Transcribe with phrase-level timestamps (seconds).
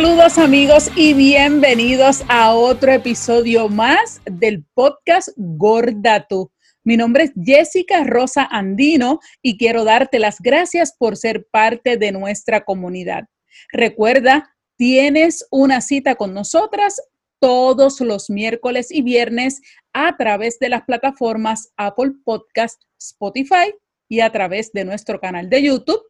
[0.00, 6.52] Saludos amigos y bienvenidos a otro episodio más del podcast Gorda Tú.
[6.84, 12.12] Mi nombre es Jessica Rosa Andino y quiero darte las gracias por ser parte de
[12.12, 13.24] nuestra comunidad.
[13.72, 17.02] Recuerda, tienes una cita con nosotras
[17.40, 19.60] todos los miércoles y viernes
[19.92, 23.74] a través de las plataformas Apple Podcast, Spotify
[24.08, 26.02] y a través de nuestro canal de YouTube,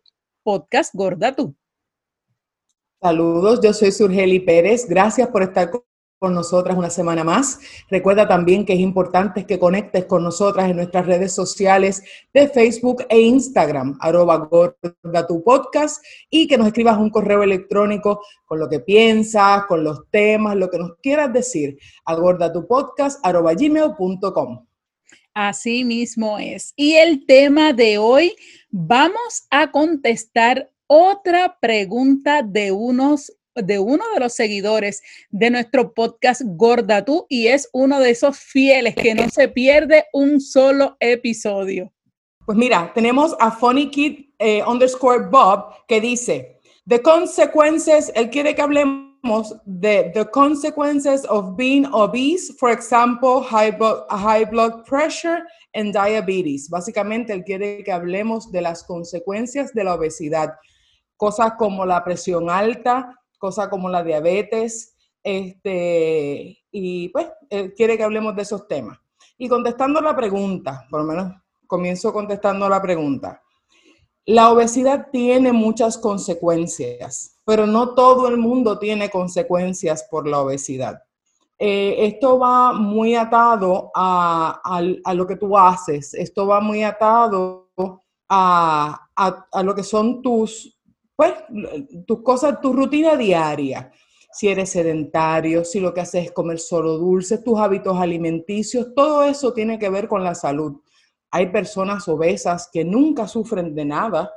[0.42, 1.56] Podcast Gorda Tú.
[3.01, 4.88] Saludos, yo soy Surgeli Pérez.
[4.88, 5.70] Gracias por estar
[6.19, 7.61] con nosotras una semana más.
[7.88, 12.02] Recuerda también que es importante que conectes con nosotras en nuestras redes sociales
[12.34, 18.21] de Facebook e Instagram, arroba gorda tu podcast, y que nos escribas un correo electrónico
[18.45, 23.55] con lo que piensas, con los temas, lo que nos quieras decir, a gordatupodcast, arroba
[23.55, 24.66] gmail.com.
[25.35, 26.73] Así mismo es.
[26.74, 28.35] Y el tema de hoy,
[28.71, 36.43] vamos a contestar otra pregunta de unos de uno de los seguidores de nuestro podcast
[36.45, 41.93] Gorda Tú y es uno de esos fieles que no se pierde un solo episodio.
[42.46, 48.55] Pues mira, tenemos a Funny Kid eh, underscore Bob que dice, The consequences, él quiere
[48.55, 53.77] que hablemos de the consequences of being obese, for example, high,
[54.09, 55.43] high blood pressure
[55.74, 56.71] and diabetes.
[56.71, 60.55] Básicamente, él quiere que hablemos de las consecuencias de la obesidad
[61.19, 67.27] cosas como la presión alta, cosas como la diabetes, este, y pues
[67.77, 68.99] quiere que hablemos de esos temas.
[69.37, 71.33] Y contestando la pregunta, por lo menos
[71.69, 73.43] comienzo contestando la pregunta.
[74.25, 81.03] La obesidad tiene muchas consecuencias, pero no todo el mundo tiene consecuencias por la obesidad.
[81.59, 87.71] Eh, esto va muy atado a, a, lo que tú haces, esto va muy atado
[88.28, 90.78] a, a lo que son tus,
[91.19, 91.34] pues,
[92.06, 93.91] tus cosas, tu rutina diaria.
[94.31, 99.25] Si eres sedentario, si lo que haces es comer solo dulces, tus hábitos alimenticios, todo
[99.25, 100.81] eso tiene que ver con la salud.
[101.33, 104.31] Hay personas obesas que nunca sufren de nada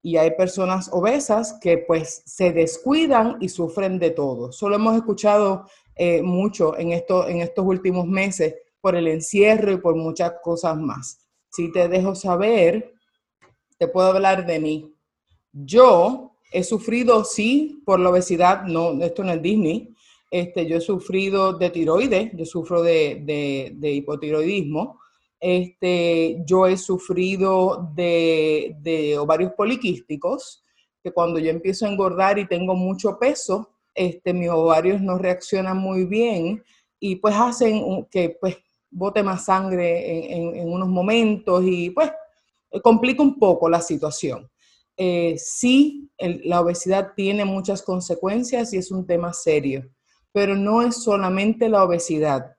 [0.00, 4.52] y hay personas obesas que pues se descuidan y sufren de todo.
[4.52, 5.66] Solo hemos escuchado
[5.96, 11.28] eh, mucho en, en estos últimos meses por el encierro y por muchas cosas más.
[11.50, 12.94] Si te dejo saber,
[13.76, 14.94] te puedo hablar de mí.
[15.52, 19.94] Yo he sufrido, sí, por la obesidad, no, esto no es Disney,
[20.30, 25.00] este, yo he sufrido de tiroides, yo sufro de, hipotiroidismo,
[25.40, 30.62] este, yo he sufrido de, ovarios poliquísticos,
[31.02, 35.78] que cuando yo empiezo a engordar y tengo mucho peso, este, mis ovarios no reaccionan
[35.78, 36.62] muy bien
[37.00, 38.58] y pues hacen que pues
[38.90, 42.10] bote más sangre en, en unos momentos y pues
[42.82, 44.48] complica un poco la situación.
[44.96, 49.90] Eh, sí, la obesidad tiene muchas consecuencias y es un tema serio,
[50.32, 52.54] pero no es solamente la obesidad.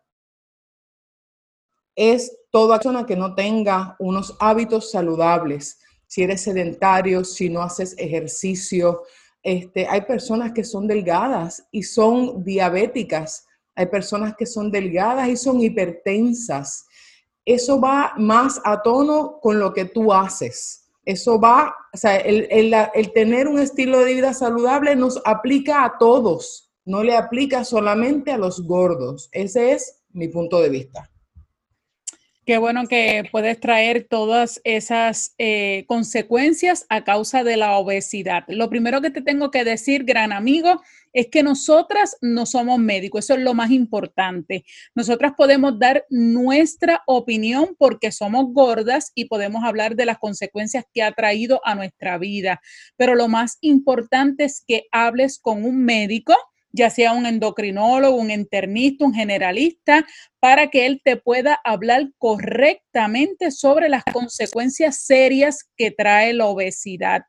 [1.95, 5.79] Es toda persona que no tenga unos hábitos saludables.
[6.07, 9.03] Si eres sedentario, si no haces ejercicio,
[9.43, 15.37] este, hay personas que son delgadas y son diabéticas, hay personas que son delgadas y
[15.37, 16.85] son hipertensas.
[17.45, 20.80] Eso va más a tono con lo que tú haces.
[21.11, 22.71] Eso va, o sea, el,
[23.13, 28.37] tener un estilo de vida saludable nos aplica a todos, no le aplica solamente a
[28.37, 29.27] los gordos.
[29.33, 31.11] Ese es mi punto de vista.
[32.45, 38.45] Qué bueno que puedes traer todas esas eh, consecuencias a causa de la obesidad.
[38.47, 40.81] Lo primero que te tengo que decir, gran amigo,
[41.13, 44.63] es que nosotras no somos médicos, eso es lo más importante.
[44.95, 51.03] Nosotras podemos dar nuestra opinión porque somos gordas y podemos hablar de las consecuencias que
[51.03, 52.61] ha traído a nuestra vida,
[52.95, 56.35] pero lo más importante es que hables con un médico
[56.73, 60.05] ya sea un endocrinólogo, un internista, un generalista,
[60.39, 67.23] para que él te pueda hablar correctamente sobre las consecuencias serias que trae la obesidad.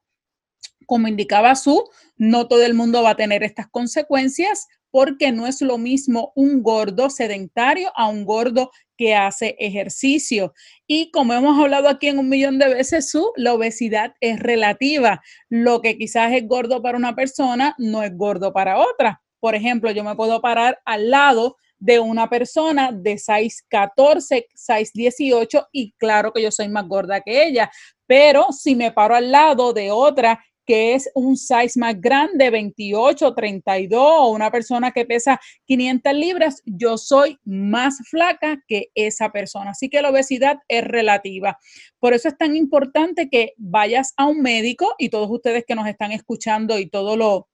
[0.87, 5.62] Como indicaba su, no todo el mundo va a tener estas consecuencias porque no es
[5.62, 10.52] lo mismo un gordo sedentario a un gordo que hace ejercicio.
[10.87, 15.23] Y como hemos hablado aquí en un millón de veces, su, la obesidad es relativa.
[15.49, 19.23] Lo que quizás es gordo para una persona no es gordo para otra.
[19.40, 25.93] Por ejemplo, yo me puedo parar al lado de una persona de 6'14, 6'18 y
[25.99, 27.73] claro que yo soy más gorda que ella,
[28.06, 33.34] pero si me paro al lado de otra que es un size más grande, 28,
[33.34, 39.70] 32, o una persona que pesa 500 libras, yo soy más flaca que esa persona.
[39.70, 41.58] Así que la obesidad es relativa.
[41.98, 45.88] Por eso es tan importante que vayas a un médico y todos ustedes que nos
[45.88, 47.48] están escuchando y todo lo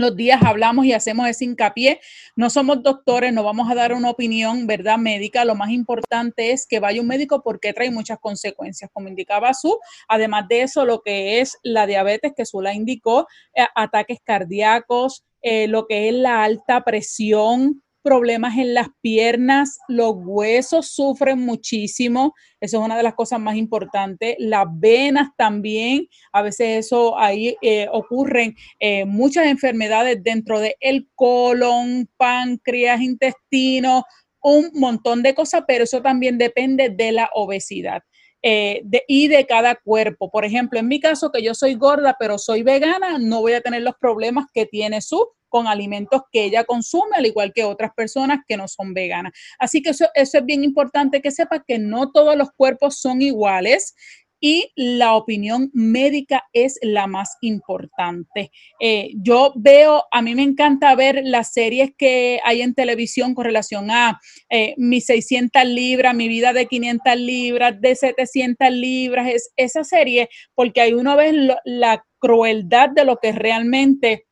[0.00, 2.00] los días hablamos y hacemos ese hincapié.
[2.36, 4.98] No somos doctores, no vamos a dar una opinión, ¿verdad?
[4.98, 5.44] Médica.
[5.44, 9.78] Lo más importante es que vaya un médico porque trae muchas consecuencias, como indicaba Su.
[10.08, 15.24] Además de eso, lo que es la diabetes, que Su la indicó, eh, ataques cardíacos,
[15.42, 22.34] eh, lo que es la alta presión, problemas en las piernas, los huesos sufren muchísimo,
[22.60, 27.56] eso es una de las cosas más importantes, las venas también, a veces eso ahí
[27.62, 34.04] eh, ocurren eh, muchas enfermedades dentro del el colon, páncreas, intestino,
[34.42, 38.02] un montón de cosas, pero eso también depende de la obesidad.
[38.42, 40.30] Eh, y de cada cuerpo.
[40.30, 43.60] Por ejemplo, en mi caso, que yo soy gorda, pero soy vegana, no voy a
[43.60, 47.90] tener los problemas que tiene su con alimentos que ella consume, al igual que otras
[47.94, 49.32] personas que no son veganas.
[49.58, 53.20] Así que eso, eso es bien importante que sepa que no todos los cuerpos son
[53.20, 53.94] iguales
[54.40, 58.50] y la opinión médica es la más importante.
[58.80, 63.44] Eh, yo veo, a mí me encanta ver las series que hay en televisión con
[63.44, 69.52] relación a eh, mis 600 libras, mi vida de 500 libras, de 700 libras, es
[69.56, 74.26] esa serie, porque ahí uno ve la crueldad de lo que realmente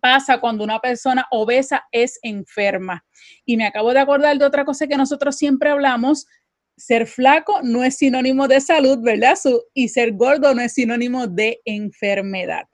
[0.00, 3.04] pasa cuando una persona obesa es enferma.
[3.44, 6.26] Y me acabo de acordar de otra cosa que nosotros siempre hablamos,
[6.80, 9.36] ser flaco no es sinónimo de salud, ¿verdad?
[9.74, 12.64] y ser gordo no es sinónimo de enfermedad.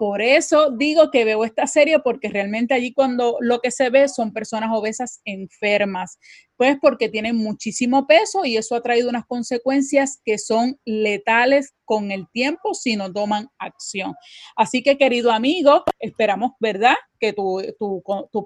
[0.00, 4.08] Por eso digo que veo esta serie porque realmente allí cuando lo que se ve
[4.08, 6.18] son personas obesas enfermas,
[6.56, 12.12] pues porque tienen muchísimo peso y eso ha traído unas consecuencias que son letales con
[12.12, 14.14] el tiempo si no toman acción.
[14.56, 16.96] Así que querido amigo, esperamos, ¿verdad?
[17.18, 17.62] Que tu,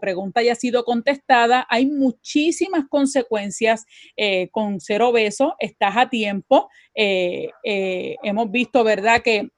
[0.01, 1.69] pregunta haya sido contestada.
[1.71, 3.85] Hay muchísimas consecuencias
[4.17, 6.69] eh, con ser obeso, estás a tiempo.
[6.97, 9.23] Eh, eh, hemos visto, ¿verdad?
[9.23, 9.51] Que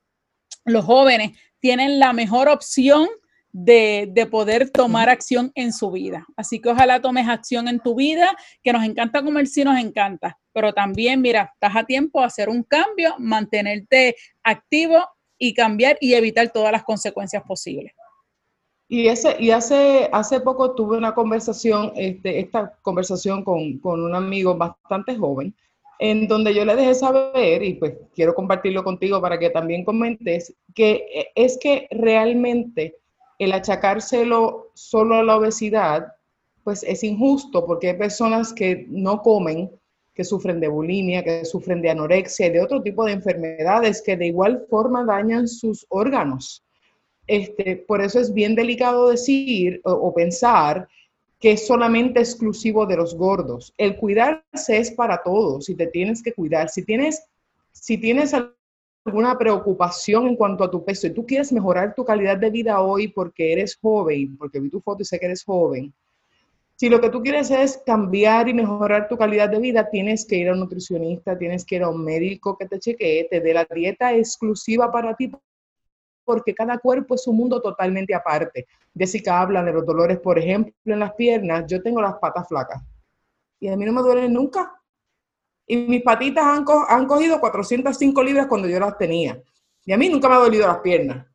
[0.66, 3.08] los jóvenes tienen la mejor opción
[3.52, 6.26] de, poder tomar acción en su vida.
[6.36, 10.38] Así que ojalá tomes acción en tu vida, que nos encanta comer, sí nos encanta,
[10.52, 14.98] pero también, mira, estás a tiempo de hacer un cambio, mantenerte activo
[15.38, 17.92] y cambiar y evitar todas las consecuencias posibles.
[18.88, 24.14] Y, ese, y hace, hace poco tuve una conversación, este, esta conversación con, con un
[24.14, 25.56] amigo bastante joven,
[25.98, 30.54] en donde yo le dejé saber, y pues quiero compartirlo contigo para que también comentes,
[30.75, 32.96] que eh, es que realmente
[33.38, 36.12] el achacárselo solo a la obesidad,
[36.64, 39.70] pues es injusto, porque hay personas que no comen,
[40.14, 44.16] que sufren de bulimia, que sufren de anorexia y de otro tipo de enfermedades que
[44.16, 46.64] de igual forma dañan sus órganos.
[47.26, 50.88] Este, por eso es bien delicado decir o pensar
[51.38, 53.74] que es solamente exclusivo de los gordos.
[53.76, 56.68] El cuidarse es para todos, si te tienes que cuidar.
[56.68, 57.22] Si tienes,
[57.72, 58.34] si tienes
[59.04, 62.80] alguna preocupación en cuanto a tu peso y tú quieres mejorar tu calidad de vida
[62.80, 65.92] hoy porque eres joven, porque vi tu foto y sé que eres joven,
[66.76, 70.36] si lo que tú quieres es cambiar y mejorar tu calidad de vida, tienes que
[70.36, 73.54] ir a un nutricionista, tienes que ir a un médico que te chequee, te dé
[73.54, 75.32] la dieta exclusiva para ti
[76.26, 78.67] porque cada cuerpo es un mundo totalmente aparte.
[78.94, 81.64] Jessica habla de los dolores, por ejemplo, en las piernas.
[81.67, 82.82] Yo tengo las patas flacas
[83.61, 84.73] y a mí no me duelen nunca.
[85.67, 89.40] Y mis patitas han, han cogido 405 libras cuando yo las tenía.
[89.85, 91.26] Y a mí nunca me ha dolido las piernas.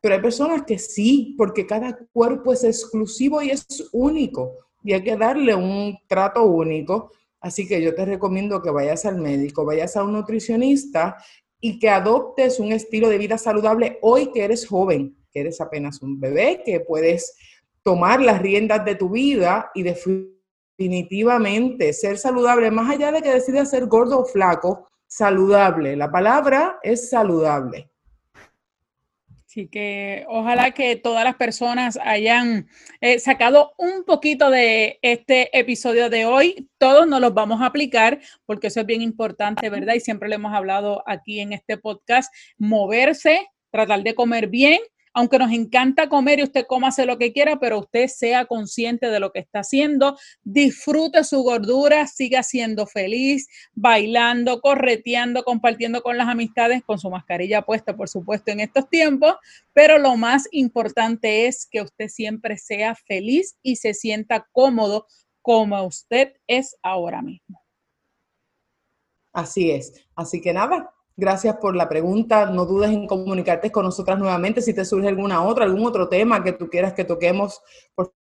[0.00, 4.52] Pero hay personas que sí, porque cada cuerpo es exclusivo y es único.
[4.82, 7.12] Y hay que darle un trato único.
[7.40, 11.16] Así que yo te recomiendo que vayas al médico, vayas a un nutricionista
[11.60, 16.02] y que adoptes un estilo de vida saludable hoy que eres joven, que eres apenas
[16.02, 17.36] un bebé, que puedes
[17.82, 23.70] tomar las riendas de tu vida y definitivamente ser saludable, más allá de que decidas
[23.70, 25.96] ser gordo o flaco, saludable.
[25.96, 27.90] La palabra es saludable.
[29.48, 32.68] Así que ojalá que todas las personas hayan
[33.00, 36.68] eh, sacado un poquito de este episodio de hoy.
[36.76, 39.94] Todos nos los vamos a aplicar porque eso es bien importante, ¿verdad?
[39.94, 44.80] Y siempre le hemos hablado aquí en este podcast, moverse, tratar de comer bien
[45.18, 49.18] aunque nos encanta comer y usted cómase lo que quiera, pero usted sea consciente de
[49.18, 56.28] lo que está haciendo, disfrute su gordura, siga siendo feliz, bailando, correteando, compartiendo con las
[56.28, 59.34] amistades, con su mascarilla puesta, por supuesto, en estos tiempos,
[59.72, 65.08] pero lo más importante es que usted siempre sea feliz y se sienta cómodo
[65.42, 67.60] como usted es ahora mismo.
[69.32, 69.92] Así es.
[70.14, 72.46] Así que nada, Gracias por la pregunta.
[72.46, 74.62] No dudes en comunicarte con nosotras nuevamente.
[74.62, 77.60] Si te surge alguna otra, algún otro tema que tú quieras que toquemos,
[77.92, 78.14] por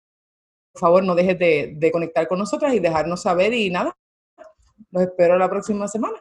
[0.74, 3.54] favor, no dejes de, de conectar con nosotras y dejarnos saber.
[3.54, 3.98] Y nada,
[4.92, 6.16] los espero la próxima semana.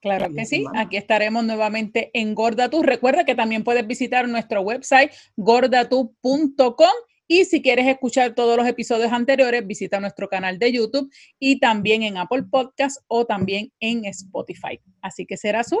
[0.00, 2.82] Claro que sí, aquí estaremos nuevamente en Gordatu.
[2.82, 6.90] Recuerda que también puedes visitar nuestro website gordatu.com
[7.28, 12.02] y si quieres escuchar todos los episodios anteriores, visita nuestro canal de YouTube y también
[12.02, 14.80] en Apple Podcast o también en Spotify.
[15.00, 15.80] Así que será su.